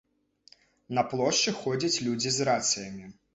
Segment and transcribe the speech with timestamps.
[0.99, 3.05] На плошчы ходзяць людзі з рацыямі.